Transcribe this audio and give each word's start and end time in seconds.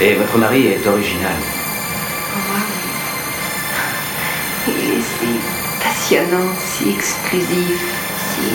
Et 0.00 0.14
votre 0.14 0.38
mari 0.38 0.68
est 0.68 0.86
original. 0.86 1.34
Oh, 4.68 4.70
il 4.70 4.74
est 4.74 5.02
si 5.02 5.26
passionnant, 5.82 6.54
si 6.56 6.90
exclusif, 6.90 7.80
si, 8.30 8.46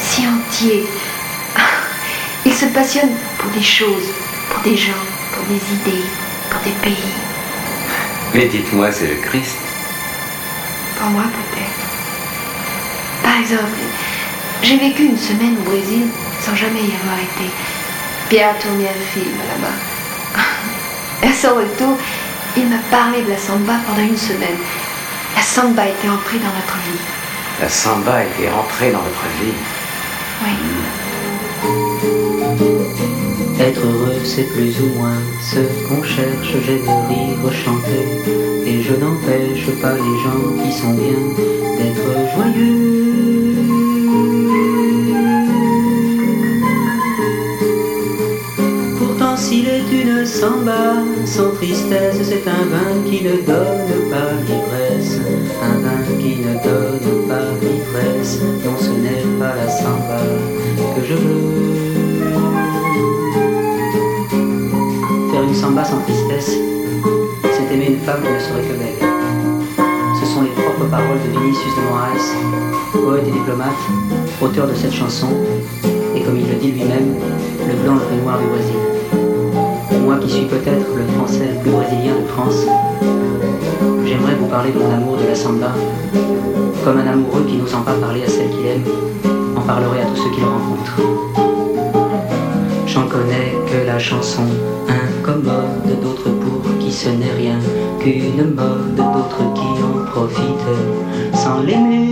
si 0.00 0.26
entier. 0.26 0.86
Ah, 1.54 1.86
il 2.46 2.54
se 2.54 2.64
passionne 2.64 3.14
pour 3.36 3.50
des 3.50 3.60
choses, 3.60 4.08
pour 4.48 4.60
des 4.62 4.78
gens, 4.78 4.94
pour 5.34 5.42
des 5.44 5.62
idées, 5.74 6.06
pour 6.50 6.60
des 6.62 6.72
pays. 6.80 7.12
Mais 8.32 8.46
dites-moi, 8.46 8.90
c'est 8.92 9.08
le 9.08 9.16
Christ. 9.16 9.58
Pour 10.98 11.10
moi, 11.10 11.24
peut-être. 11.24 11.84
Par 13.22 13.36
exemple, 13.40 13.78
j'ai 14.62 14.78
vécu 14.78 15.04
une 15.04 15.18
semaine 15.18 15.56
au 15.60 15.64
Brésil 15.68 16.06
sans 16.40 16.54
jamais 16.56 16.80
y 16.80 16.94
avoir 17.04 17.18
été. 17.18 17.50
Pierre 18.30 18.52
a 18.52 18.54
tourné 18.58 18.86
un 18.88 19.02
film 19.12 19.36
là-bas. 19.52 19.93
Et 21.24 21.26
à 21.28 21.32
son 21.32 21.54
retour, 21.54 21.96
il 22.54 22.68
m'a 22.68 22.76
parlé 22.90 23.22
de 23.22 23.30
la 23.30 23.38
samba 23.38 23.72
pendant 23.88 24.06
une 24.06 24.16
semaine. 24.16 24.58
La 25.34 25.40
samba 25.40 25.86
était 25.88 26.08
entrée 26.10 26.36
dans 26.36 26.52
notre 26.52 26.76
vie. 26.84 27.02
La 27.62 27.68
samba 27.70 28.24
était 28.24 28.50
entrée 28.50 28.92
dans 28.92 28.98
notre 28.98 29.26
vie 29.40 29.58
Oui. 31.62 32.62
Hmm. 32.62 33.60
Être 33.60 33.80
heureux, 33.86 34.16
c'est 34.22 34.52
plus 34.52 34.78
ou 34.82 34.86
moins 34.98 35.16
ce 35.42 35.60
qu'on 35.88 36.02
cherche. 36.02 36.54
J'aime 36.66 36.86
rire, 37.08 37.52
chanter. 37.64 38.04
Et 38.66 38.82
je 38.82 38.92
n'empêche 38.92 39.66
pas 39.80 39.92
les 39.92 40.16
gens 40.24 40.62
qui 40.62 40.72
sont 40.78 40.90
bien 40.90 41.16
d'être 41.78 42.34
joyeux. 42.34 43.33
Une 49.94 50.26
samba 50.26 50.96
sans 51.24 51.52
tristesse, 51.54 52.18
c'est 52.28 52.50
un 52.50 52.64
vin 52.66 53.08
qui 53.08 53.22
ne 53.22 53.34
donne 53.46 54.10
pas 54.10 54.30
l'ivresse, 54.44 55.20
un 55.62 55.78
vin 55.78 56.18
qui 56.18 56.36
ne 56.38 56.54
donne 56.64 57.28
pas 57.28 57.44
l'ivresse, 57.62 58.40
dont 58.64 58.76
ce 58.76 58.88
n'est 58.90 59.22
pas 59.38 59.54
la 59.54 59.68
samba 59.68 60.18
que 60.96 61.00
je 61.06 61.14
veux. 61.14 62.34
Faire 65.30 65.42
une 65.44 65.54
samba 65.54 65.84
sans 65.84 65.98
tristesse, 66.00 66.56
c'est 67.52 67.72
aimer 67.74 67.90
une 67.90 68.00
femme 68.00 68.20
qui 68.22 68.32
ne 68.32 68.38
serait 68.40 68.62
que 68.62 68.76
belle. 68.76 69.08
Ce 70.20 70.26
sont 70.26 70.42
les 70.42 70.50
propres 70.60 70.90
paroles 70.90 71.18
de 71.24 71.38
Vinicius 71.38 71.76
de 71.76 71.80
Moraes, 71.82 72.40
poète 72.92 73.28
et 73.28 73.30
diplomate, 73.30 74.42
auteur 74.42 74.66
de 74.66 74.74
cette 74.74 74.92
chanson, 74.92 75.28
et 76.16 76.20
comme 76.22 76.36
il 76.36 76.48
le 76.48 76.56
dit 76.56 76.72
lui-même, 76.72 77.14
le 77.68 77.74
blanc, 77.84 77.96
le 78.10 78.22
noir 78.22 78.40
du 78.40 78.46
voisin 78.46 78.93
moi 80.04 80.16
qui 80.20 80.28
suis 80.30 80.44
peut-être 80.44 80.90
le 80.98 81.04
français 81.16 81.48
le 81.50 81.56
plus 81.62 81.70
brésilien 81.70 82.16
de 82.20 82.26
France, 82.28 82.60
j'aimerais 84.06 84.34
vous 84.38 84.48
parler 84.48 84.70
de 84.70 84.78
mon 84.78 84.92
amour 84.92 85.16
de 85.16 85.26
la 85.26 85.34
samba, 85.34 85.72
comme 86.84 86.98
un 86.98 87.06
amoureux 87.10 87.44
qui 87.48 87.56
n'osant 87.56 87.80
pas 87.82 87.94
parler 87.94 88.22
à 88.24 88.28
celle 88.28 88.50
qu'il 88.50 88.66
aime, 88.66 88.84
en 89.56 89.60
parlerait 89.62 90.02
à 90.02 90.06
tous 90.06 90.22
ceux 90.24 90.30
qu'il 90.34 90.44
rencontre. 90.44 91.00
J'en 92.86 93.06
connais 93.08 93.54
que 93.66 93.86
la 93.86 93.98
chanson 93.98 94.42
un 94.90 95.02
incommode, 95.20 95.88
d'autres 96.02 96.28
pour 96.28 96.78
qui 96.78 96.92
ce 96.92 97.08
n'est 97.08 97.32
rien 97.38 97.58
qu'une 97.98 98.54
mode, 98.54 98.94
d'autres 98.94 99.44
qui 99.54 99.70
en 99.88 100.04
profitent 100.04 101.34
sans 101.34 101.62
l'aimer. 101.62 102.10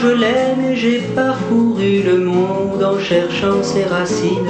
je 0.00 0.06
l'aime 0.12 0.47
j'ai 0.78 0.98
parcouru 1.16 2.02
le 2.04 2.18
monde 2.18 2.80
en 2.84 2.96
cherchant 3.00 3.60
ses 3.64 3.82
racines 3.84 4.46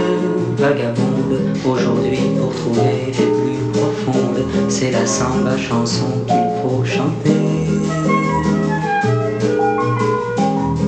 vagabondes. 0.59 1.41
Aujourd'hui, 1.67 2.19
pour 2.39 2.53
trouver 2.55 2.91
les 3.07 3.13
plus 3.13 3.57
profondes, 3.73 4.43
c'est 4.69 4.91
la 4.91 5.07
samba 5.07 5.57
chanson 5.57 6.11
qu'il 6.27 6.49
faut 6.61 6.85
chanter. 6.85 7.39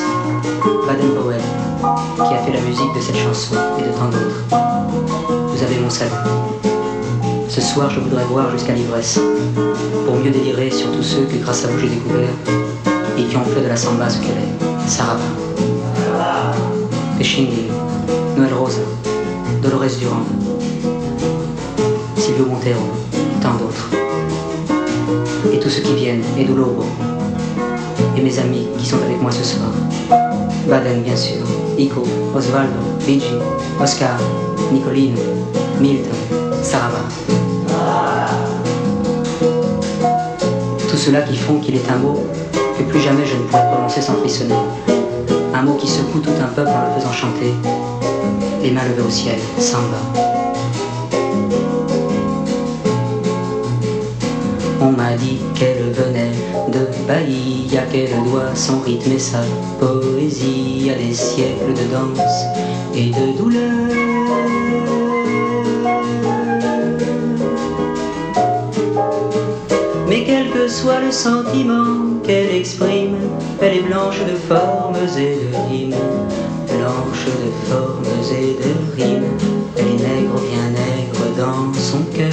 Baden 0.87 1.09
Powell, 1.11 2.25
qui 2.27 2.33
a 2.33 2.37
fait 2.39 2.51
la 2.53 2.61
musique 2.61 2.93
de 2.95 2.99
cette 2.99 3.17
chanson 3.17 3.55
et 3.77 3.83
de 3.83 3.95
tant 3.95 4.05
d'autres. 4.09 5.47
Vous 5.49 5.61
avez 5.61 5.77
mon 5.77 5.89
salut. 5.91 6.09
Ce 7.51 7.59
soir, 7.59 7.89
je 7.89 7.99
voudrais 7.99 8.23
voir 8.23 8.49
jusqu'à 8.51 8.71
l'ivresse, 8.71 9.19
pour 10.05 10.15
mieux 10.15 10.31
délirer 10.31 10.71
sur 10.71 10.89
tous 10.95 11.03
ceux 11.03 11.25
que 11.25 11.35
grâce 11.35 11.65
à 11.65 11.67
vous 11.67 11.79
j'ai 11.79 11.89
découvert 11.89 12.29
et 13.17 13.23
qui 13.23 13.35
ont 13.35 13.43
fait 13.43 13.59
de 13.59 13.67
la 13.67 13.75
samba 13.75 14.09
ce 14.09 14.19
qu'elle 14.19 14.37
est. 14.37 14.87
Sarah, 14.87 15.17
Peshingi, 17.17 17.65
Noël 18.37 18.53
Rosa, 18.53 18.79
Dolores 19.61 19.97
Durand, 19.99 20.23
Silvio 22.15 22.45
Montero, 22.45 22.79
tant 23.41 23.55
d'autres. 23.55 23.89
Et 25.53 25.59
tous 25.59 25.69
ceux 25.69 25.81
qui 25.81 25.95
viennent, 25.95 26.23
et 26.39 26.45
Lobo, 26.45 26.85
et 28.17 28.21
mes 28.21 28.39
amis 28.39 28.65
qui 28.79 28.85
sont 28.85 29.01
avec 29.03 29.21
moi 29.21 29.31
ce 29.31 29.43
soir. 29.43 29.67
Baden, 30.69 31.01
bien 31.01 31.17
sûr, 31.17 31.41
Ico, 31.77 32.01
Osvaldo, 32.33 32.69
Luigi, 33.05 33.35
Oscar, 33.81 34.17
Nicoline, 34.71 35.17
Milton, 35.81 36.15
Sarah. 36.63 37.03
Cela 41.05 41.21
qui 41.21 41.35
font 41.35 41.55
qu'il 41.59 41.75
est 41.77 41.89
un 41.89 41.95
mot 41.95 42.15
que 42.77 42.83
plus 42.83 42.99
jamais 43.01 43.25
je 43.25 43.33
ne 43.35 43.41
pourrai 43.47 43.63
prononcer 43.71 43.99
sans 44.01 44.13
frissonner. 44.17 44.53
Un 45.51 45.63
mot 45.63 45.73
qui 45.73 45.87
secoue 45.87 46.19
tout 46.19 46.29
un 46.39 46.45
peuple 46.53 46.69
en 46.69 46.93
le 46.93 46.99
faisant 47.01 47.11
chanter, 47.11 47.51
les 48.61 48.69
mains 48.69 48.83
levées 48.87 49.01
au 49.01 49.09
ciel, 49.09 49.39
samba. 49.57 49.97
On 54.79 54.91
m'a 54.91 55.13
dit 55.17 55.39
qu'elle 55.55 55.91
venait 55.91 56.35
de 56.71 56.85
Bahia, 57.07 57.81
qu'elle 57.91 58.11
doit 58.29 58.53
son 58.53 58.79
rythme 58.81 59.13
et 59.13 59.17
sa 59.19 59.39
poésie 59.79 60.91
à 60.93 60.99
des 61.03 61.15
siècles 61.15 61.73
de 61.73 61.91
danse 61.91 62.45
et 62.95 63.07
de 63.09 63.37
douleur. 63.39 64.00
soit 70.73 71.01
le 71.01 71.11
sentiment 71.11 72.19
qu'elle 72.23 72.49
exprime, 72.55 73.17
elle 73.61 73.77
est 73.77 73.81
blanche 73.81 74.19
de 74.21 74.35
formes 74.35 74.95
et 75.17 75.35
de 75.35 75.57
rimes, 75.67 75.95
blanche 76.67 77.25
de 77.25 77.69
formes 77.69 78.21
et 78.31 78.53
de 78.53 79.01
rimes, 79.01 79.23
elle 79.77 79.87
est 79.87 79.91
nègre 79.91 80.39
bien 80.39 80.69
nègre 80.71 81.37
dans 81.37 81.73
son 81.73 81.99
cœur. 82.15 82.31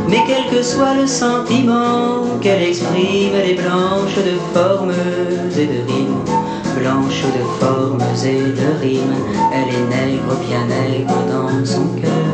Mais 0.08 0.20
quel 0.26 0.46
que 0.50 0.62
soit 0.62 0.94
le 0.94 1.06
sentiment 1.06 2.24
qu'elle 2.40 2.62
exprime, 2.62 3.34
elle 3.34 3.50
est 3.50 3.60
blanche 3.60 4.14
de 4.24 4.34
formes 4.54 4.92
et 5.58 5.66
de 5.66 5.80
rimes. 5.92 6.24
Blanche 6.78 7.22
de 7.36 7.64
formes 7.64 8.02
et 8.24 8.40
de 8.40 8.80
rimes, 8.80 9.14
elle 9.52 9.74
est 9.74 9.86
nègre, 9.94 10.34
bien 10.48 10.64
nègre 10.64 11.12
dans 11.30 11.64
son 11.66 11.84
cœur. 12.00 12.33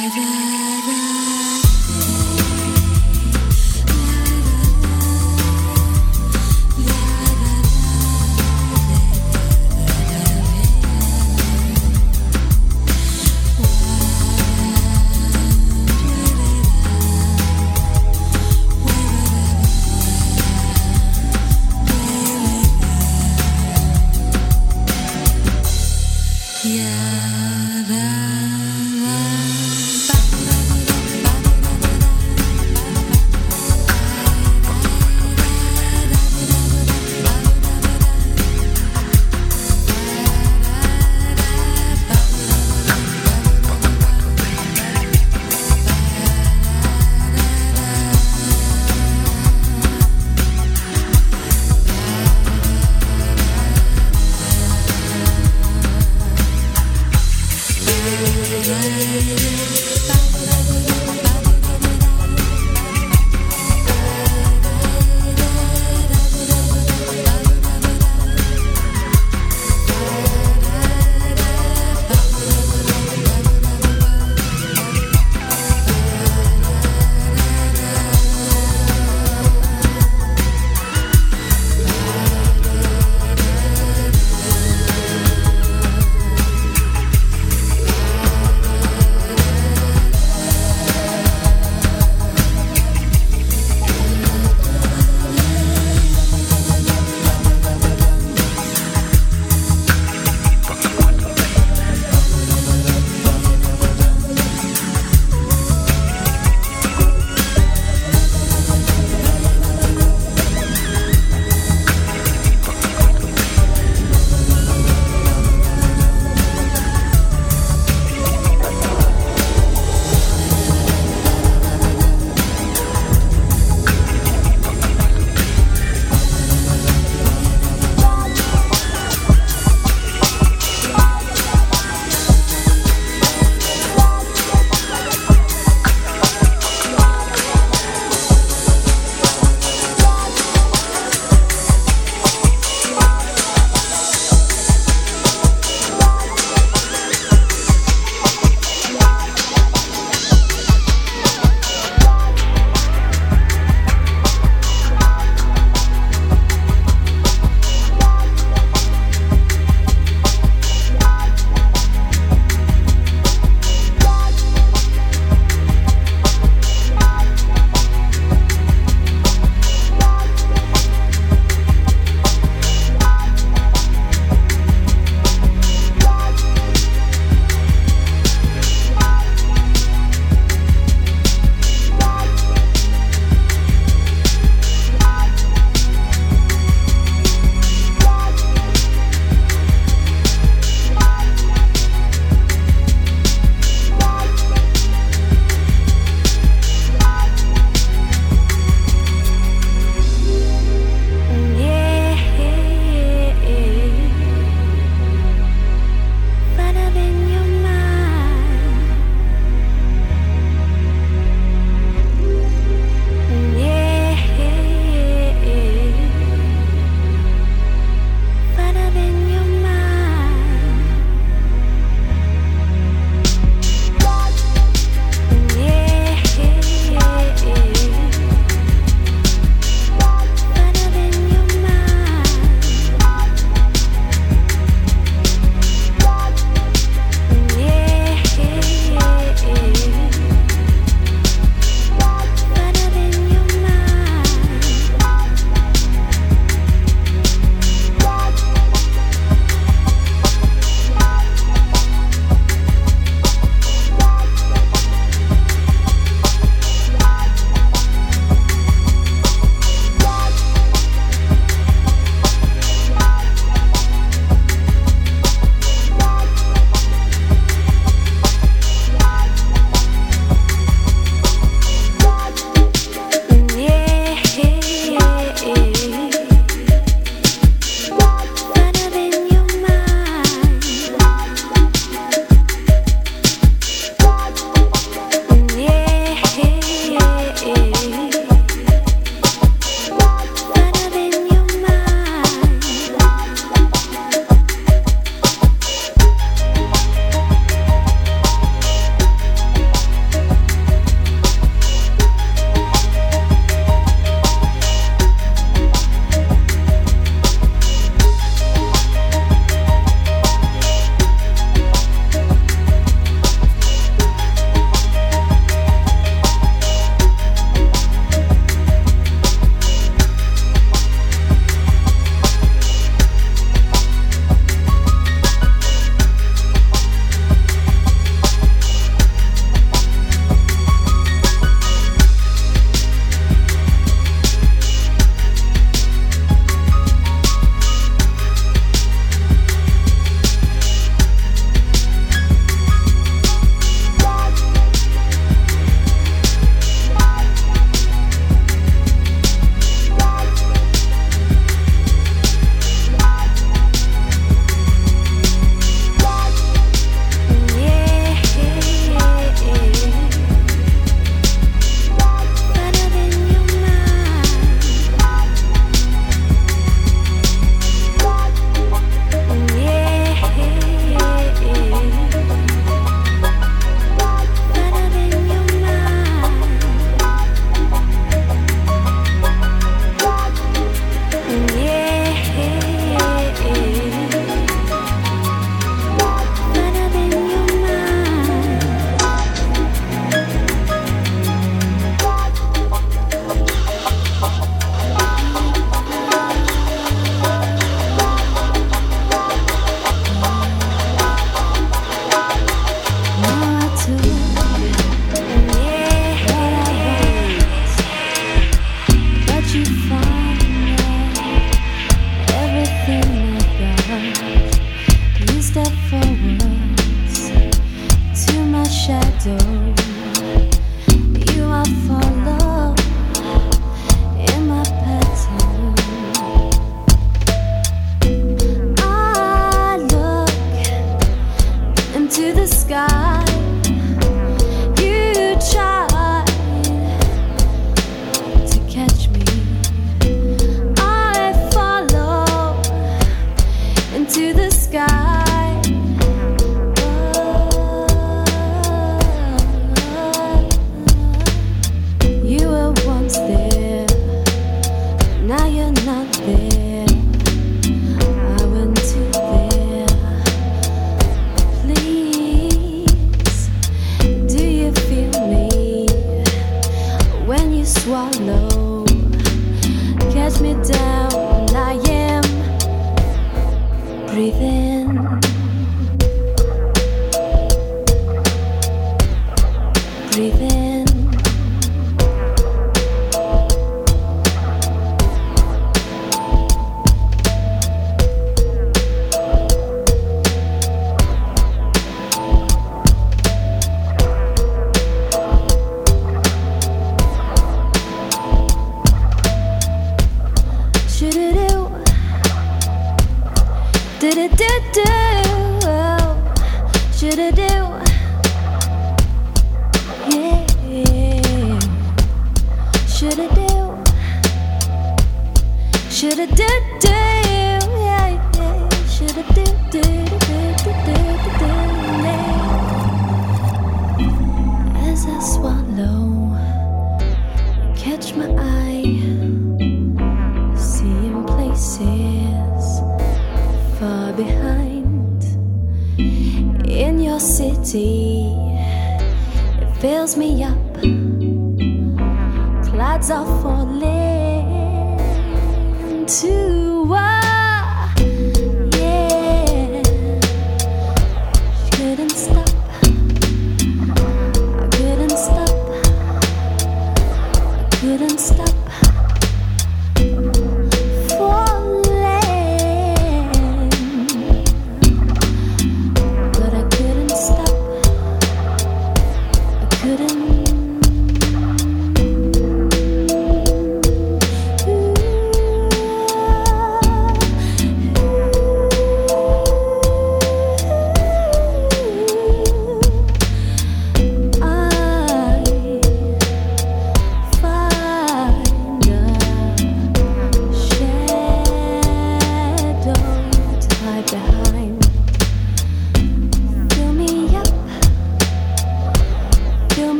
Driver. 0.00 0.47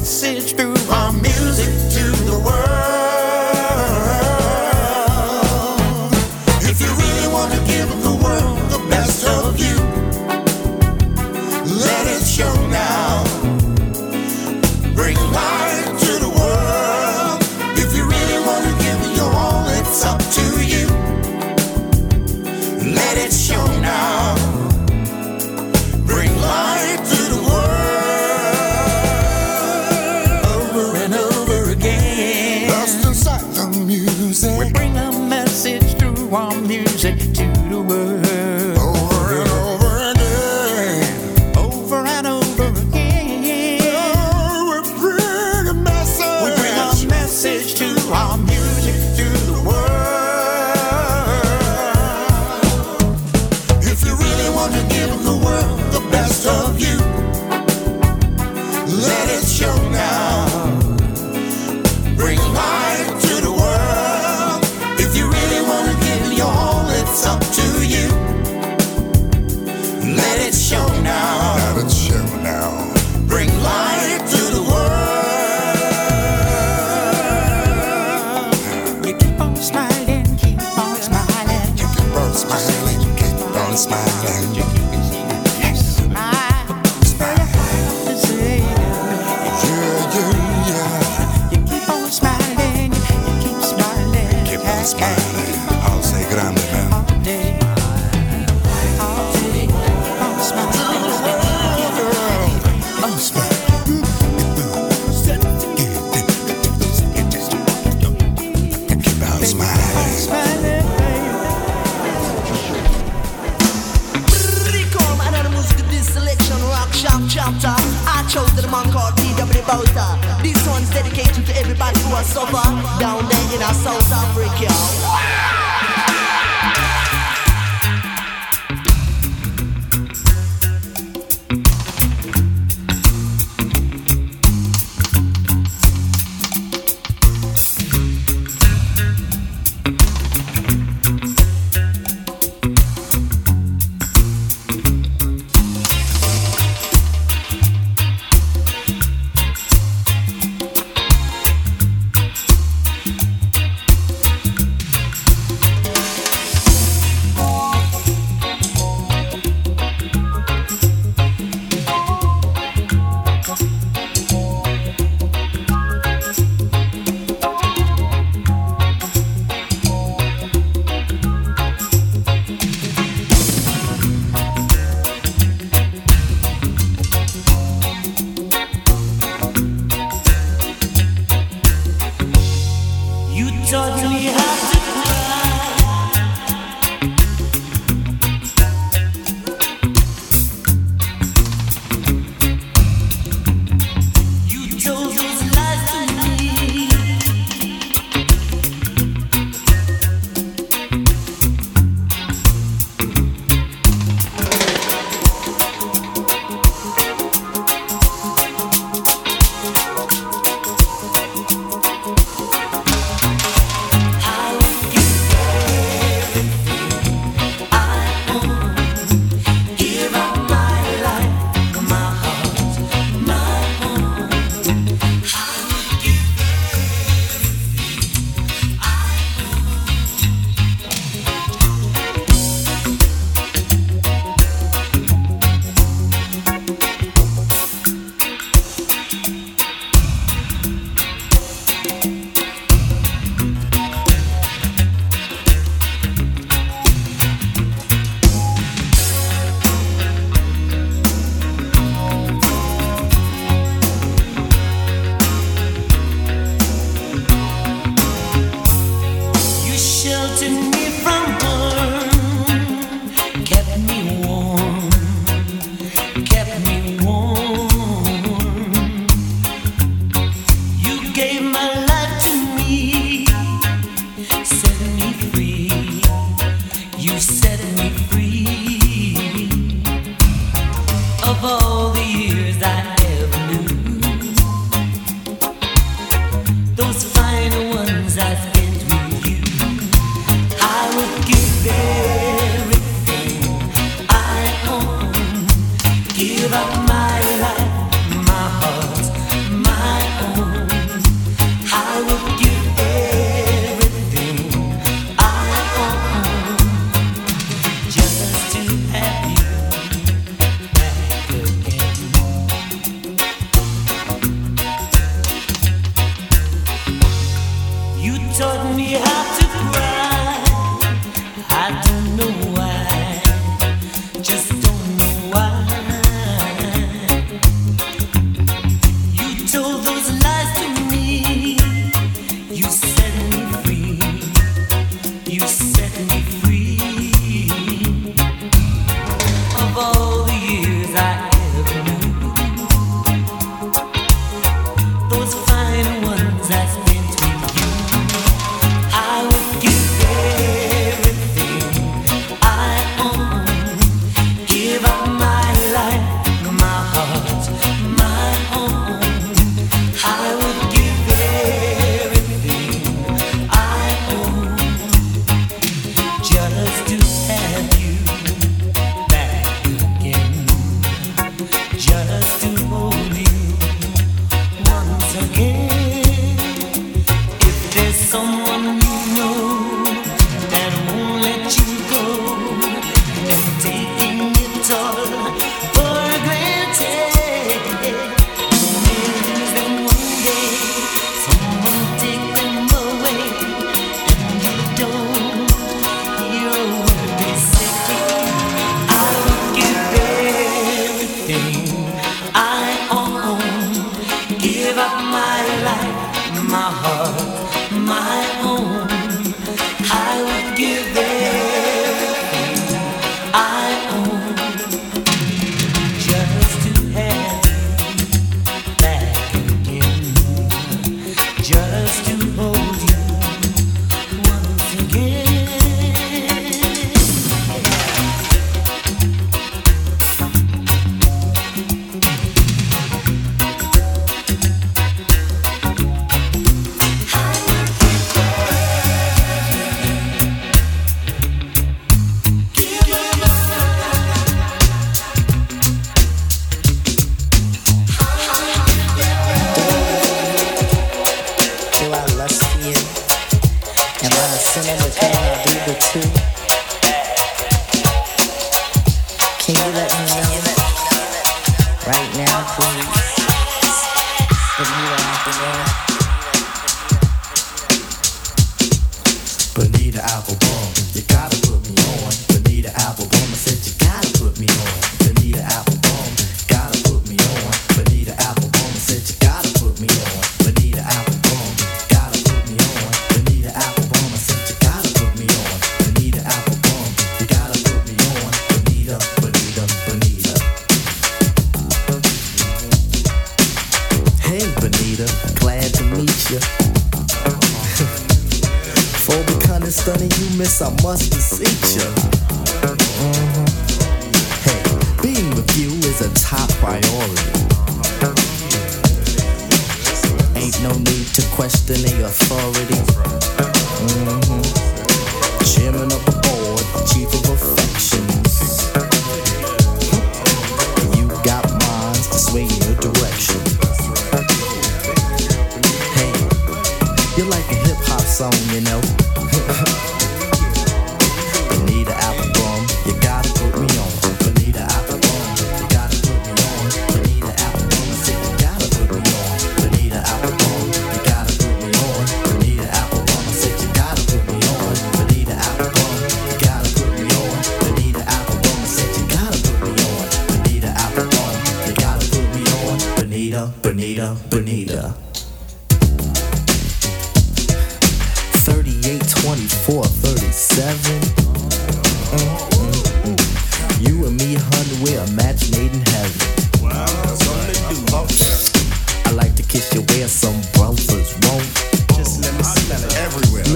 message 0.00 0.52
through 0.54 0.76
our 0.90 1.10
music 1.14 1.72
too. 1.90 2.15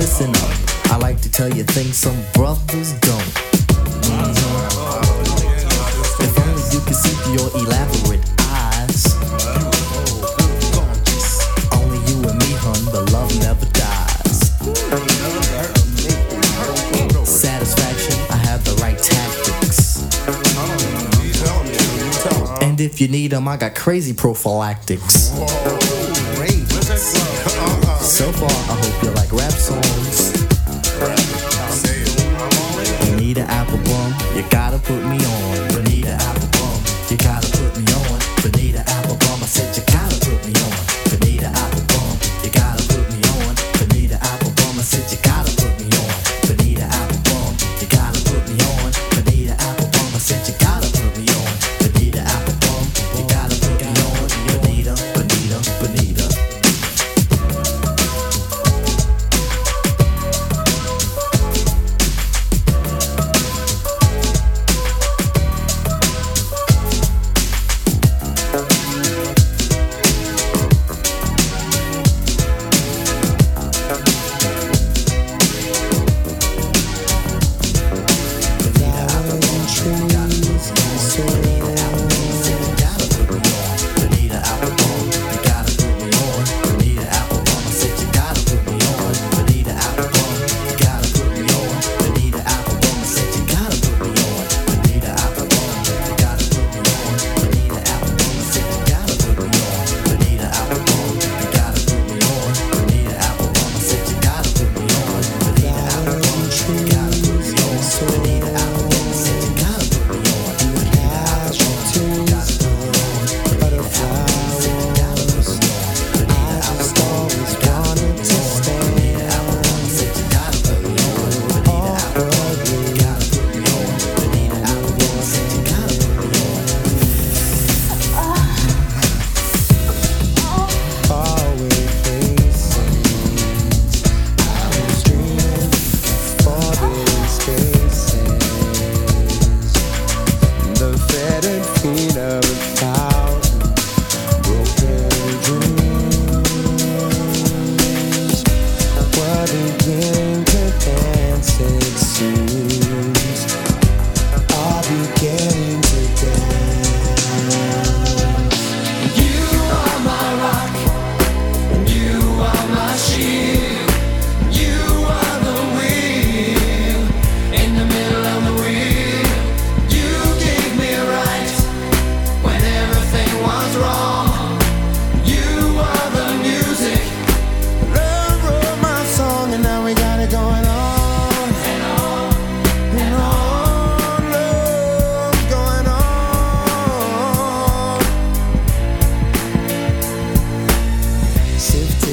listen 0.01 0.31
up. 0.37 0.91
I 0.91 0.97
like 0.97 1.21
to 1.21 1.31
tell 1.31 1.51
you 1.53 1.63
things 1.63 1.95
some 1.95 2.17
brothers 2.33 2.93
don't. 3.01 3.31
If 6.25 6.35
only 6.47 6.65
you 6.73 6.81
could 6.87 6.97
see 7.05 7.15
through 7.21 7.35
your 7.37 7.51
elaborate 7.67 8.25
eyes. 8.49 9.01
Only 11.79 11.99
you 12.09 12.17
and 12.31 12.39
me, 12.45 12.51
hun, 12.65 12.83
the 12.97 13.05
love 13.17 13.31
never 13.47 13.67
dies. 13.85 14.39
Satisfaction, 17.45 18.17
I 18.31 18.37
have 18.49 18.61
the 18.65 18.75
right 18.83 18.97
tactics. 18.97 19.81
And 22.63 22.81
if 22.81 23.03
you 23.03 23.09
need 23.09 23.33
them, 23.33 23.47
I 23.47 23.59
got 23.59 23.75
crazy 23.75 24.15
prophylactics. 24.15 25.09
So 28.21 28.31
far, 28.33 28.51
I 28.51 28.79
hope 28.79 29.03
you 29.03 29.11
like 29.13 29.33
rap 29.33 29.51
songs. 29.51 30.33
Rap, 31.01 31.19
Anita 33.15 33.41
Applebaum, 33.49 34.37
you 34.37 34.45
gotta 34.51 34.79
put 34.79 35.03
me 35.07 35.17
on. 35.25 35.70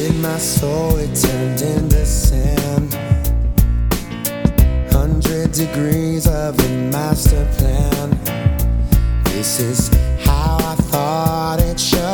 in 0.09 0.21
my 0.21 0.37
soul, 0.37 0.95
it 0.97 1.13
turned 1.25 1.61
into 1.61 2.05
sand. 2.05 2.91
Hundred 4.93 5.51
degrees 5.51 6.25
of 6.27 6.57
a 6.65 6.69
master 6.97 7.43
plan. 7.57 8.09
This 9.25 9.59
is 9.59 9.89
how 10.25 10.57
I 10.71 10.75
thought 10.91 11.59
it 11.59 11.79
should. 11.79 12.06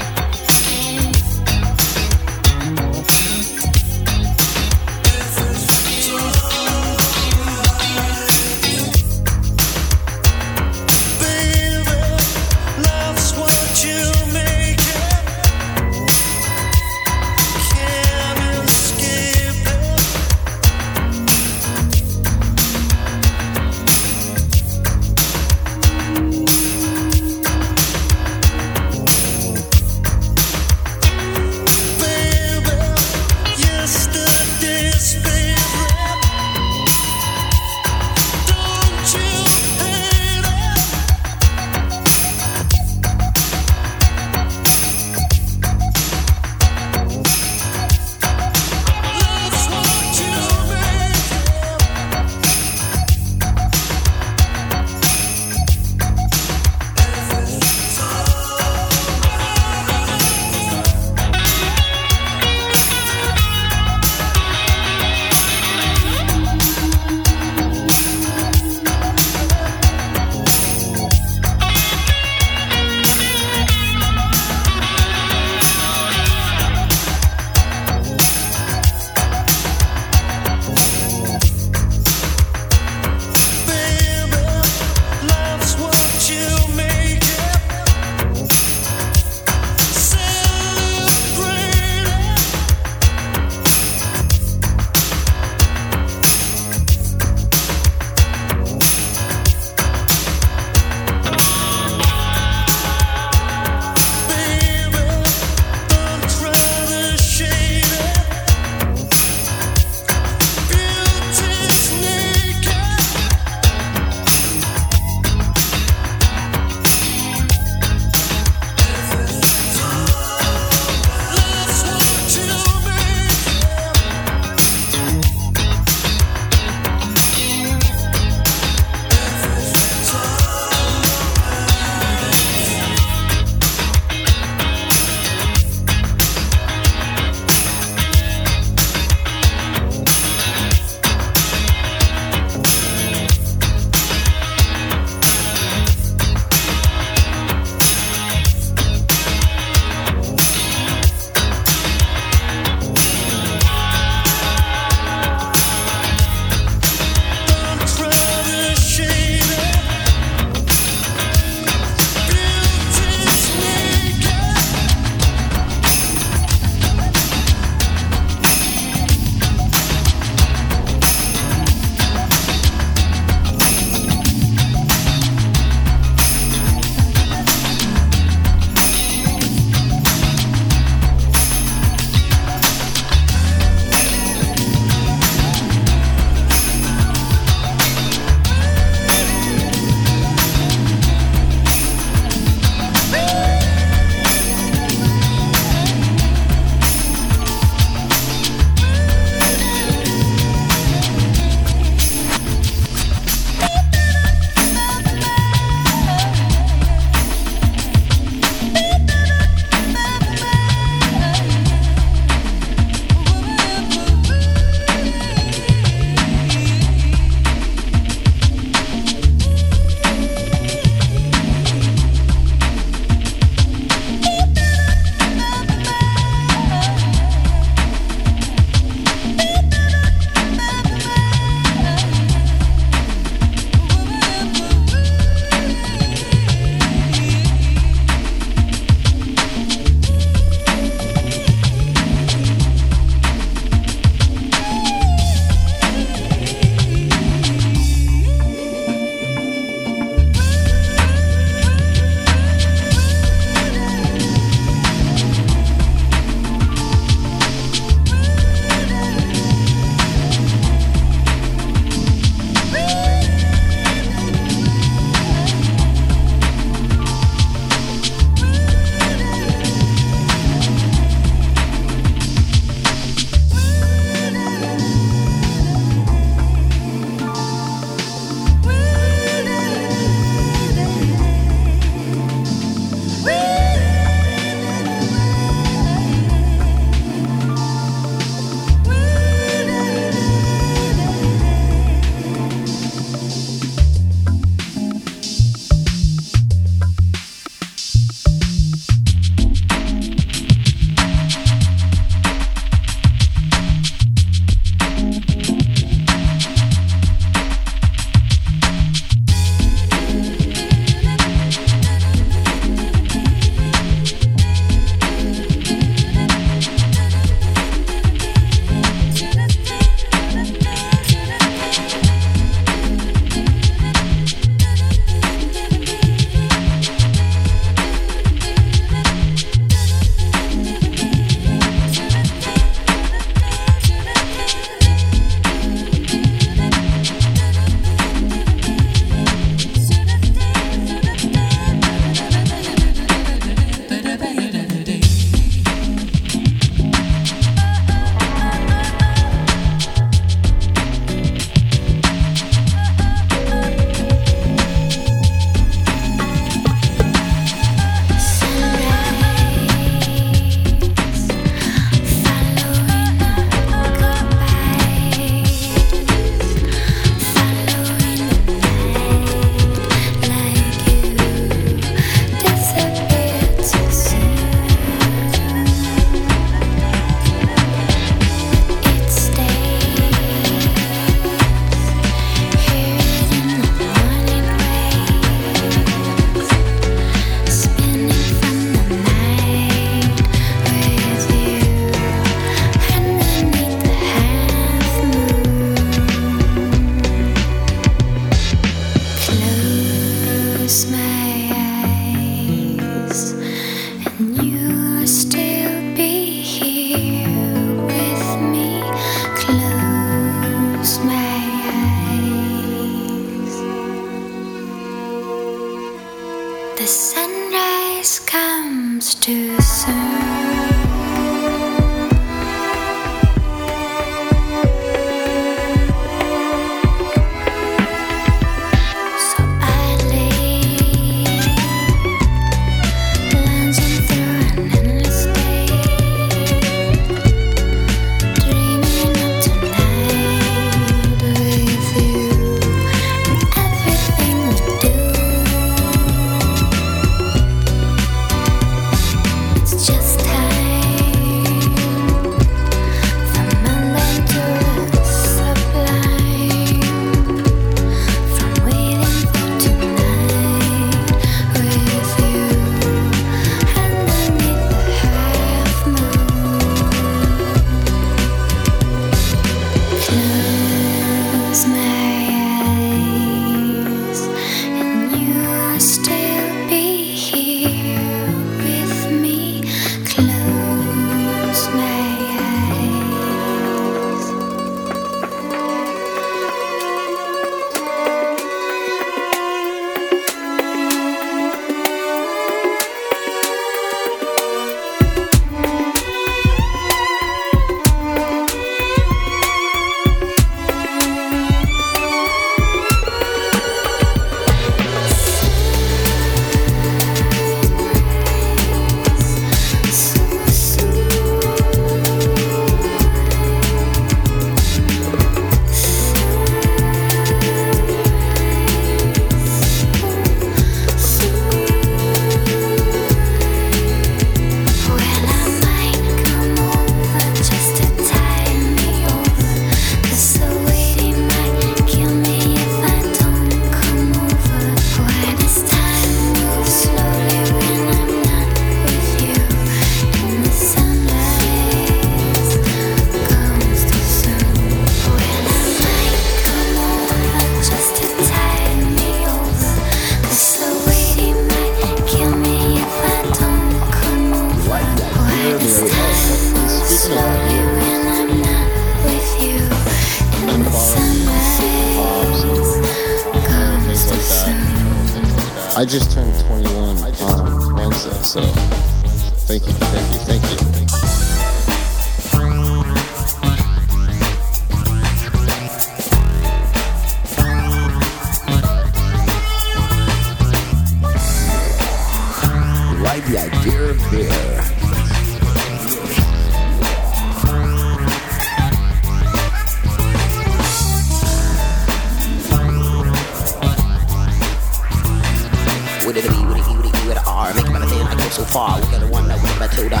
so 598.34 598.42
far. 598.42 598.80
We're 598.80 598.98
the 598.98 599.06
one 599.06 599.28
that 599.28 599.40
went 599.44 599.56
back 599.60 599.70
to 599.76 599.82
the 599.82 600.00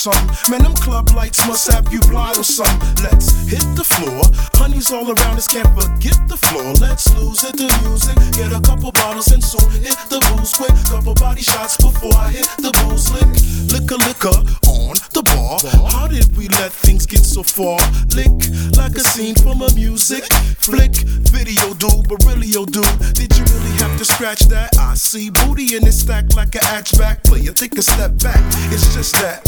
some. 0.00 0.26
Man, 0.48 0.62
them 0.64 0.72
club 0.72 1.10
lights 1.14 1.44
must 1.46 1.68
have 1.70 1.92
you 1.92 2.00
blind 2.08 2.38
or 2.38 2.44
some. 2.44 2.76
Let's 3.04 3.28
hit 3.44 3.60
the 3.76 3.84
floor. 3.84 4.22
Honey's 4.56 4.90
all 4.90 5.04
around 5.04 5.36
us, 5.36 5.46
can't 5.46 5.68
forget 5.76 6.16
the 6.26 6.38
floor. 6.48 6.72
Let's 6.80 7.04
lose 7.20 7.44
it 7.44 7.54
to 7.60 7.68
music. 7.84 8.16
Get 8.32 8.50
a 8.56 8.60
couple 8.64 8.90
bottles 8.92 9.28
and 9.28 9.44
soon 9.44 9.68
hit 9.84 9.96
the 10.08 10.16
booze 10.32 10.54
quick. 10.56 10.72
Couple 10.88 11.12
body 11.20 11.42
shots 11.42 11.76
before 11.76 12.16
I 12.16 12.30
hit 12.32 12.48
the 12.64 12.72
booze 12.80 13.12
lick. 13.12 13.28
Liquor, 13.76 14.00
liquor 14.08 14.38
on 14.72 14.96
the 15.12 15.20
bar. 15.22 15.60
How 15.92 16.08
did 16.08 16.32
we 16.34 16.48
let 16.60 16.72
things 16.72 17.04
get 17.04 17.20
so 17.20 17.42
far? 17.44 17.76
Lick 18.16 18.32
like 18.80 18.96
a 18.96 19.04
scene 19.12 19.34
from 19.36 19.60
a 19.60 19.68
music 19.74 20.24
flick. 20.64 20.96
Video 21.28 21.74
dude, 21.76 22.08
but 22.08 22.24
really, 22.24 22.48
yo 22.48 22.64
dude, 22.64 22.84
did 23.14 23.28
you 23.36 23.44
really 23.52 23.74
have 23.84 23.92
to 23.98 24.04
scratch 24.08 24.40
that? 24.48 24.72
I 24.80 24.94
see 24.94 25.28
booty 25.30 25.76
in 25.76 25.86
it 25.86 25.92
stacked 25.92 26.34
like 26.36 26.54
a 26.54 26.64
hatchback 26.72 27.22
player. 27.24 27.52
Take 27.52 27.76
a 27.76 27.82
step 27.82 28.16
back. 28.24 28.40
It's 28.72 28.88
just 28.96 29.14
that. 29.20 29.44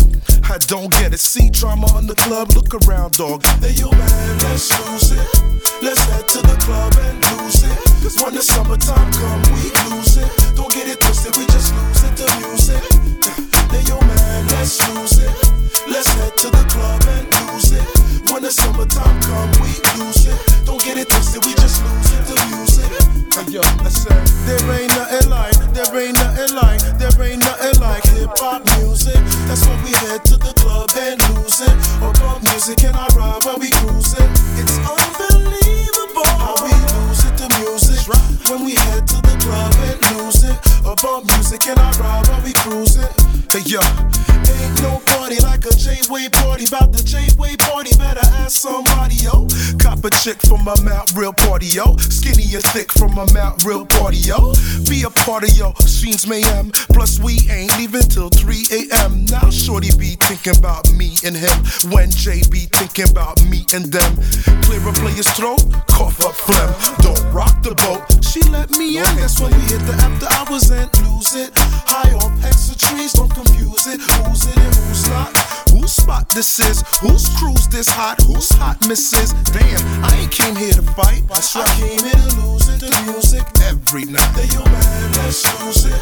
I 0.53 0.59
don't 0.69 0.93
get 1.01 1.15
it. 1.15 1.19
See 1.21 1.49
drama 1.49 1.89
on 1.97 2.07
the 2.07 2.15
club, 2.15 2.53
look 2.53 2.75
around, 2.85 3.17
dog. 3.17 3.41
There 3.65 3.73
you 3.73 3.89
man, 3.91 4.39
let's 4.45 4.69
lose 4.69 5.17
it. 5.17 5.25
Let's 5.81 5.97
head 6.13 6.29
to 6.29 6.39
the 6.45 6.57
club 6.61 6.93
and 7.01 7.17
lose 7.33 7.65
it. 7.65 7.73
Cause 8.05 8.21
when 8.21 8.35
the 8.37 8.43
summertime 8.45 9.09
come, 9.17 9.41
we 9.57 9.73
lose 9.89 10.19
it. 10.21 10.29
Don't 10.55 10.69
get 10.69 10.93
it 10.93 11.01
twisted, 11.01 11.39
we 11.41 11.47
just 11.49 11.73
lose 11.73 12.05
it 12.05 12.13
to 12.21 12.29
music. 12.45 12.85
There 13.73 13.81
you 13.89 13.97
man, 14.05 14.45
let's 14.53 14.77
lose 14.93 15.25
it. 15.25 15.33
Let's 15.89 16.13
head 16.21 16.37
to 16.45 16.49
the 16.53 16.65
club 16.69 17.01
and 17.09 17.25
lose 17.33 17.73
it. 17.73 18.29
When 18.31 18.43
the 18.43 18.53
summertime 18.53 19.17
come, 19.25 19.51
we 19.57 19.73
lose 19.97 20.29
it. 20.29 20.37
Don't 20.67 20.85
get 20.85 20.99
it 20.99 21.09
twisted, 21.09 21.47
we 21.47 21.55
just 21.65 21.81
lose 21.81 22.13
it 22.13 22.25
to 22.29 22.37
music. 22.53 23.22
Hey, 23.35 23.51
yo, 23.53 23.61
I 23.63 23.89
said, 23.89 24.27
there 24.45 24.61
ain't 24.83 24.91
nothing 24.93 25.31
like, 25.31 25.57
there 25.73 25.99
ain't 26.03 26.17
nothing 26.19 26.55
like, 26.55 26.81
there 26.99 27.25
ain't 27.33 27.41
nothing 27.41 27.81
like 27.81 28.05
hip 28.13 28.29
hop 28.37 28.61
music. 28.77 29.17
That's 29.49 29.65
why 29.67 29.73
we 29.85 29.91
head 30.05 30.23
to 30.27 30.37
the 30.37 30.53
club 30.61 30.91
and 31.01 31.17
lose 31.33 31.63
it. 31.63 31.73
Or 32.05 32.13
pop 32.13 32.43
music 32.53 32.85
and 32.85 32.95
I 32.95 33.07
ride 33.17 33.43
while 33.47 33.57
we 33.57 33.71
cruising. 33.71 34.29
It's 34.61 34.77
unbelievable 34.85 36.29
how 36.45 36.61
we 36.61 36.77
lose 36.77 37.25
it 37.25 37.39
to 37.41 37.49
music. 37.57 38.05
When 38.53 38.67
we 38.67 38.75
head 38.77 39.09
to 39.09 39.17
the 39.17 39.37
club 39.41 39.73
and 39.81 40.17
lose 40.19 40.45
it. 40.45 40.72
Up 40.85 41.03
on 41.05 41.25
music 41.27 41.67
and 41.69 41.79
I 41.79 41.91
ride 42.01 42.27
while 42.27 42.43
we 42.43 42.53
cruising. 42.55 43.07
Hey, 43.53 43.63
yo. 43.65 43.81
Ain't 44.35 44.83
no 44.83 44.99
party 45.15 45.39
like 45.43 45.65
a 45.65 45.71
J-Way 45.71 46.29
party. 46.29 46.65
About 46.67 46.93
the 46.93 47.03
J-Way 47.05 47.57
party, 47.57 47.91
better 47.97 48.25
ask 48.43 48.61
somebody, 48.63 49.15
yo. 49.17 49.47
Cop 49.79 50.05
a 50.05 50.11
chick 50.11 50.39
from 50.49 50.65
my 50.65 50.75
mount, 50.83 51.13
real 51.15 51.33
party, 51.33 51.67
yo. 51.67 51.97
Skinny 51.99 52.51
and 52.55 52.65
thick 52.75 52.91
from 52.93 53.15
my 53.15 53.27
mount, 53.33 53.63
real 53.65 53.87
party, 53.87 54.17
yo. 54.19 54.53
Be 54.91 55.05
a 55.05 55.11
part 55.23 55.45
of 55.45 55.55
yo, 55.57 55.73
scenes 55.87 56.27
mayhem. 56.27 56.73
Plus, 56.93 57.21
we 57.21 57.39
ain't 57.51 57.71
leaving 57.79 58.03
till 58.03 58.29
3 58.29 58.67
a.m. 58.73 59.25
Now, 59.27 59.51
Shorty 59.51 59.95
be 59.97 60.17
thinking 60.19 60.59
about 60.59 60.91
me 60.99 61.15
and 61.25 61.37
him. 61.37 61.57
When 61.95 62.11
J 62.11 62.43
be 62.51 62.67
thinking 62.75 63.09
about 63.09 63.39
me 63.47 63.65
and 63.73 63.87
them. 63.93 64.11
Clear 64.67 64.83
a 64.89 64.93
player's 64.99 65.31
throat, 65.39 65.63
cough 65.87 66.19
up 66.27 66.35
phlegm. 66.35 66.75
Don't 67.07 67.23
rock 67.33 67.63
the 67.63 67.75
boat. 67.87 68.03
She 68.27 68.43
let 68.51 68.71
me 68.81 68.99
in. 68.99 69.09
That's 69.17 69.39
when 69.39 69.55
we 69.55 69.61
hit 69.71 69.81
the 69.87 69.95
after 70.03 70.27
hours 70.35 70.72
it, 70.75 70.89
lose 71.05 71.35
it. 71.35 71.51
High 71.87 72.13
off 72.23 72.33
extra 72.45 72.77
trees, 72.77 73.13
don't 73.13 73.29
confuse 73.29 73.87
it. 73.87 74.01
Who's 74.25 74.45
it 74.49 74.57
and 74.57 74.75
who's 74.89 75.09
not? 75.09 75.31
Whose 75.73 75.93
spot 75.93 76.29
this 76.35 76.59
is? 76.61 76.83
Whose 77.01 77.29
cruise 77.37 77.69
this 77.69 77.89
hot? 77.89 78.21
Who's 78.23 78.49
hot 78.57 78.79
missus? 78.89 79.33
Damn, 79.53 79.81
I 80.05 80.11
ain't 80.21 80.33
came 80.33 80.57
here 80.57 80.73
to 80.75 80.83
fight. 80.97 81.23
That's 81.29 81.55
right. 81.57 81.69
I 81.69 81.75
came 81.79 82.01
here 82.03 82.21
to 82.29 82.33
lose 82.47 82.69
it, 82.69 82.81
the 82.81 82.91
music 83.07 83.45
every 83.69 84.05
night. 84.07 84.33
Hey, 84.35 84.49
yo, 84.57 84.65
man, 84.65 85.07
let's 85.21 85.45
lose 85.63 85.85
it. 85.91 86.01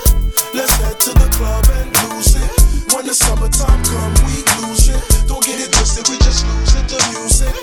Let's 0.55 0.73
head 0.83 0.99
to 1.07 1.11
the 1.19 1.29
club 1.37 1.65
and 1.75 1.89
lose 2.07 2.35
it. 2.37 2.49
When 2.95 3.07
the 3.07 3.15
summertime 3.15 3.81
come, 3.85 4.15
we 4.27 4.37
lose 4.63 4.89
it. 4.91 5.03
Don't 5.29 5.43
get 5.45 5.59
it 5.59 5.71
twisted, 5.73 6.07
we 6.09 6.17
just 6.23 6.47
lose 6.47 6.75
it, 6.79 6.87
the 6.91 7.01
music. 7.15 7.55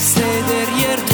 ¡Se 0.00 0.22
derriere! 0.24 1.09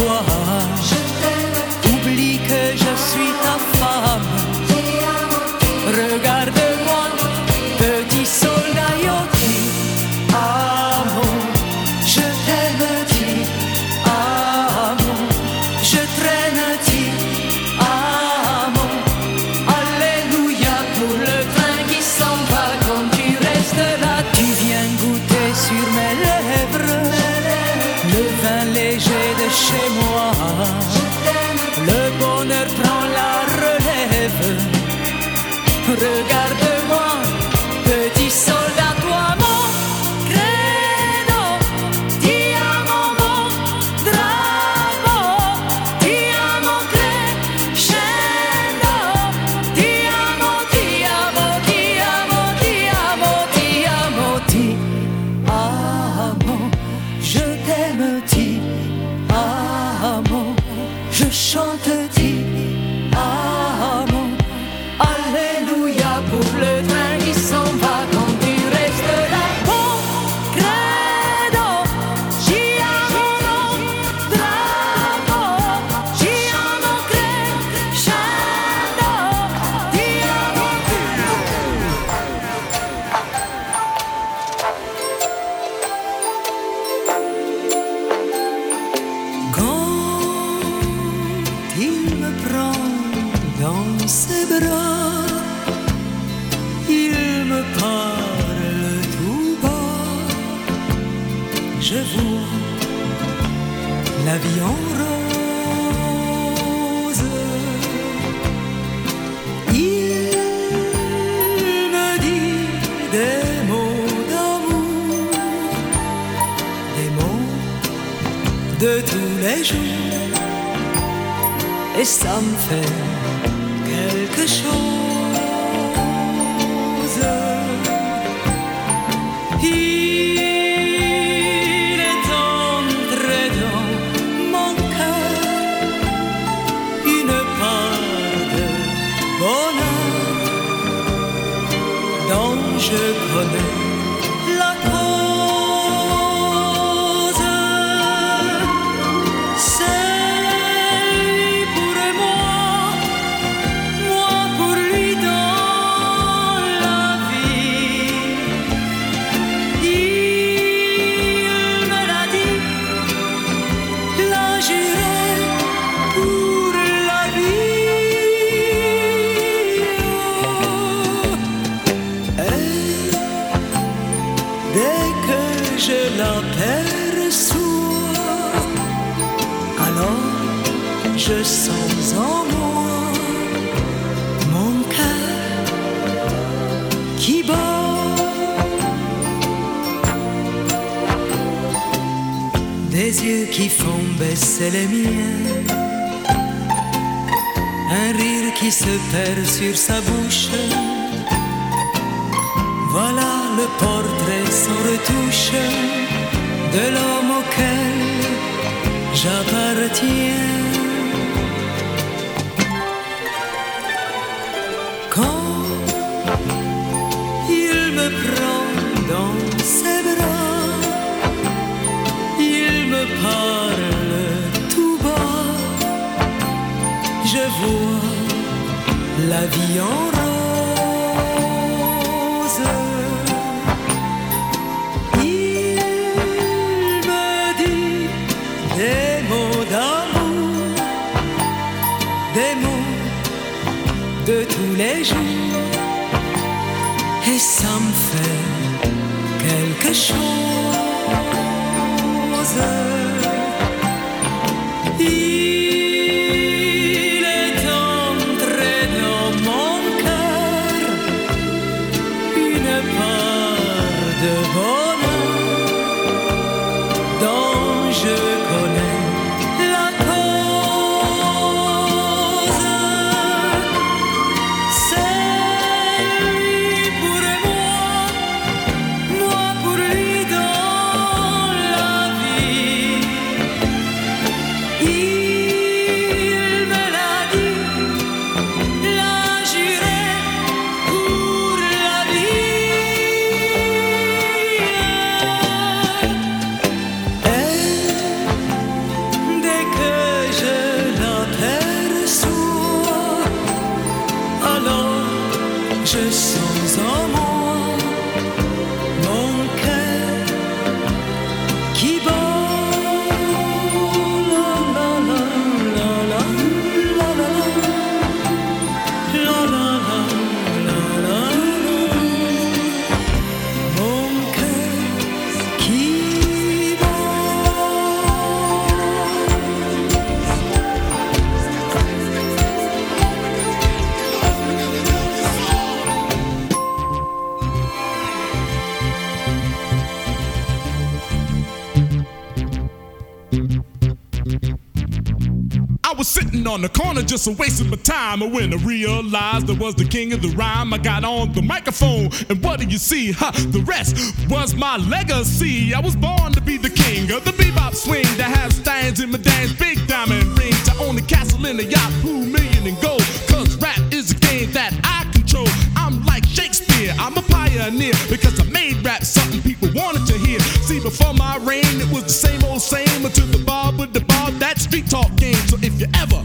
corner 346.97 347.06
just 347.09 347.27
a 347.27 347.32
wasting 347.32 347.68
my 347.68 347.77
time. 347.77 348.23
And 348.23 348.32
when 348.32 348.52
I 348.52 348.56
realized 348.56 349.14
I 349.51 349.55
was 349.59 349.74
the 349.74 349.85
king 349.86 350.12
of 350.12 350.23
the 350.23 350.28
rhyme, 350.36 350.73
I 350.73 350.78
got 350.78 351.05
on 351.05 351.32
the 351.32 351.43
microphone. 351.43 352.10
And 352.28 352.43
what 352.43 352.60
do 352.60 352.66
you 352.66 352.78
see? 352.78 353.12
Huh, 353.12 353.32
the 353.51 353.60
rest 353.60 353.97
was 354.31 354.55
my 354.55 354.77
legacy. 354.78 355.74
I 355.74 355.81
was 355.81 355.97
born 355.97 356.32
to 356.32 356.40
be 356.40 356.56
the 356.56 356.70
king 356.70 357.10
of 357.12 357.24
the 357.24 357.32
bebop 357.32 357.74
swing 357.74 358.05
that 358.18 358.31
has 358.36 358.55
stands 358.56 359.01
in 359.01 359.10
my 359.10 359.18
dance, 359.18 359.52
big 359.52 359.78
diamond 359.86 360.39
ring. 360.39 360.52
To 360.66 360.73
own 360.85 360.97
a 360.98 361.02
castle 361.02 361.44
in 361.47 361.59
a 361.60 361.64
yacht, 361.64 361.93
two 362.02 362.24
million 362.24 362.66
in 362.66 362.77
gold. 362.81 363.02
Cause 363.28 363.56
rap 363.56 363.78
is 363.93 364.12
a 364.12 364.18
game 364.28 364.51
that 364.52 364.73
I 364.85 364.98
control. 365.12 365.48
I'm 365.77 366.05
like 366.06 366.24
Shakespeare, 366.27 366.94
I'm 366.98 367.16
a 367.16 367.23
pioneer 367.23 367.94
because 368.09 368.40
I 368.40 368.44
made 368.44 368.85
rap 368.85 369.05
something 369.05 369.43
people 369.43 369.68
wanted 369.74 370.06
to 370.12 370.18
hear. 370.18 370.40
See, 370.68 370.81
before 370.81 371.14
my 371.14 371.36
reign, 371.39 371.73
it 371.85 371.90
was 371.93 372.05
the 372.05 372.18
same 372.27 372.43
old 372.44 372.62
same 372.62 373.05
until 373.05 373.27
the 373.27 373.44
bar 373.44 373.73
with 373.78 373.93
the 373.93 374.01
bar, 374.01 374.31
that 374.43 374.59
street 374.60 374.89
talk 374.89 375.14
game. 375.16 375.35
So 375.51 375.56
if 375.62 375.78
you 375.81 375.86
ever 375.94 376.16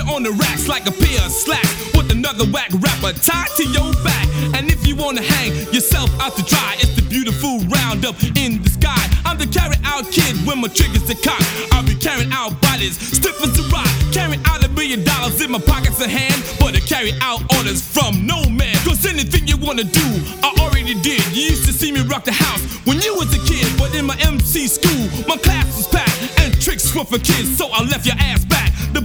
on 0.08 0.22
the 0.22 0.30
racks 0.32 0.68
like 0.68 0.84
a 0.86 0.92
pair 0.92 1.20
of 1.24 1.32
slacks 1.32 1.70
with 1.96 2.10
another 2.12 2.44
whack 2.52 2.68
rapper 2.82 3.12
tied 3.18 3.48
to 3.56 3.64
your 3.70 3.92
back. 4.04 4.26
And 4.54 4.70
if 4.70 4.86
you 4.86 4.94
wanna 4.96 5.22
hang 5.22 5.52
yourself 5.72 6.10
out 6.20 6.36
to 6.36 6.42
dry, 6.44 6.76
it's 6.78 6.94
the 6.96 7.02
beautiful 7.02 7.60
roundup 7.72 8.14
in 8.36 8.60
the 8.62 8.68
sky. 8.70 8.98
I'm 9.24 9.38
the 9.38 9.46
carry 9.46 9.76
out 9.84 10.10
kid 10.12 10.34
when 10.46 10.60
my 10.60 10.68
triggers 10.68 11.08
are 11.08 11.20
cocked. 11.24 11.46
I'll 11.72 11.84
be 11.84 11.94
carrying 11.94 12.30
out 12.32 12.60
bodies, 12.60 12.98
stiff 13.00 13.40
as 13.42 13.56
a 13.58 13.62
rock, 13.68 13.88
carrying 14.12 14.42
out 14.46 14.64
a 14.64 14.68
million 14.70 15.04
dollars 15.04 15.40
in 15.40 15.50
my 15.50 15.58
pockets 15.60 15.98
of 16.00 16.10
hand, 16.10 16.36
but 16.58 16.76
I 16.76 16.80
carry 16.80 17.12
out 17.20 17.40
orders 17.56 17.80
from 17.80 18.26
no 18.26 18.44
man. 18.50 18.76
Cause 18.84 19.04
anything 19.06 19.48
you 19.48 19.56
wanna 19.56 19.84
do, 19.84 20.08
I 20.44 20.52
already 20.60 20.94
did. 21.00 21.24
You 21.32 21.48
used 21.54 21.64
to 21.66 21.72
see 21.72 21.92
me 21.92 22.02
rock 22.02 22.24
the 22.24 22.32
house 22.32 22.62
when 22.84 23.00
you 23.00 23.14
was 23.16 23.32
a 23.32 23.40
kid, 23.48 23.64
but 23.78 23.94
in 23.94 24.04
my 24.04 24.16
MC 24.20 24.66
school, 24.68 25.08
my 25.26 25.38
class 25.40 25.64
was 25.76 25.88
packed 25.88 26.18
and 26.40 26.52
tricks 26.60 26.94
were 26.94 27.04
for 27.04 27.18
kids, 27.18 27.56
so 27.56 27.68
I 27.72 27.82
left 27.84 28.04
your 28.04 28.16
ass 28.18 28.44
back. 28.44 28.72
The 28.92 29.00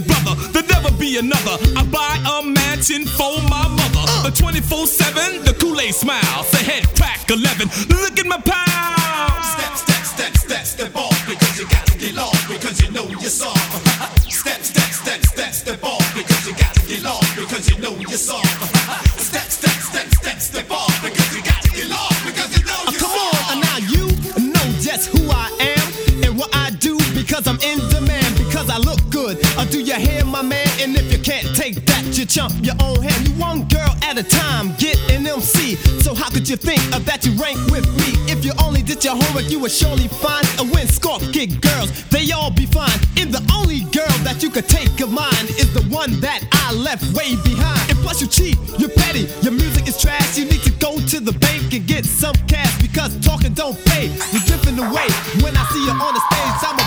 begging 0.00 0.06
brother, 0.24 0.40
there'll 0.52 0.66
never 0.68 0.90
be 0.96 1.18
another. 1.18 1.56
I 1.76 1.84
buy 1.84 2.18
a 2.28 2.42
mansion 2.46 3.04
for 3.04 3.40
my 3.48 3.68
mother. 3.68 4.26
Uh. 4.26 4.30
24 4.30 4.86
7, 4.86 5.44
the 5.44 5.54
Kool 5.60 5.80
Aid 5.80 5.94
smile, 5.94 6.42
the 6.50 6.58
head 6.58 6.84
crack 6.96 7.28
11. 7.28 7.68
Look 7.88 8.18
at 8.18 8.26
my 8.26 8.38
pals. 8.40 9.52
Step, 9.52 9.76
step, 9.76 10.04
step, 10.06 10.36
step, 10.36 10.66
step 10.66 10.96
off 10.96 11.26
because 11.26 11.58
you 11.58 11.68
gotta 11.68 11.96
get 11.98 12.14
lost 12.14 12.48
because 12.48 12.80
you 12.82 12.90
know 12.90 13.06
you're 13.08 13.22
soft. 13.30 13.71
chump 32.32 32.52
your 32.64 32.74
own 32.80 32.96
hand. 33.02 33.28
You 33.28 33.34
one 33.36 33.68
girl 33.68 33.92
at 34.02 34.16
a 34.16 34.22
time, 34.22 34.72
get 34.78 34.96
an 35.12 35.26
MC. 35.26 35.76
So 36.00 36.14
how 36.14 36.30
could 36.30 36.48
you 36.48 36.56
think 36.56 36.80
of 36.96 37.04
that 37.04 37.26
you 37.26 37.32
rank 37.36 37.58
with 37.68 37.84
me? 38.00 38.08
If 38.32 38.42
you 38.44 38.52
only 38.64 38.80
did 38.80 39.04
your 39.04 39.14
homework, 39.20 39.50
you 39.52 39.60
would 39.60 39.70
surely 39.70 40.08
find 40.08 40.44
a 40.58 40.64
win. 40.64 40.88
Scorp 40.88 41.20
kick 41.36 41.60
girls, 41.60 41.92
they 42.08 42.30
all 42.32 42.50
be 42.50 42.64
fine. 42.64 42.96
And 43.20 43.28
the 43.36 43.44
only 43.52 43.80
girl 43.92 44.16
that 44.24 44.42
you 44.42 44.48
could 44.48 44.66
take 44.66 44.98
of 45.00 45.12
mine 45.12 45.46
is 45.60 45.68
the 45.76 45.84
one 45.92 46.18
that 46.20 46.40
I 46.52 46.72
left 46.72 47.04
way 47.12 47.36
behind. 47.44 47.80
And 47.90 47.98
plus 48.00 48.22
you 48.22 48.28
cheat, 48.28 48.56
you're 48.80 48.94
petty, 49.02 49.28
your 49.44 49.52
music 49.52 49.86
is 49.86 50.00
trash. 50.00 50.38
You 50.38 50.46
need 50.46 50.62
to 50.62 50.72
go 50.80 50.98
to 51.12 51.20
the 51.20 51.32
bank 51.44 51.74
and 51.74 51.86
get 51.86 52.06
some 52.06 52.34
cash 52.48 52.72
because 52.80 53.12
talking 53.20 53.52
don't 53.52 53.76
pay. 53.92 54.06
You're 54.32 54.44
drifting 54.48 54.78
away. 54.78 55.08
When 55.44 55.52
I 55.54 55.64
see 55.68 55.84
you 55.84 55.92
on 55.92 56.12
the 56.16 56.22
stage, 56.32 56.56
I'm 56.64 56.81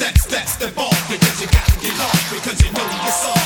steps, 0.00 0.24
that's 0.26 0.56
the 0.56 0.68
ball. 0.72 0.94
Because 1.12 1.40
you 1.42 1.46
gotta 1.48 1.76
get 1.78 1.94
off, 2.00 2.22
because 2.32 2.58
you 2.64 2.72
know 2.72 2.82
you're 3.02 3.12
soft. 3.12 3.39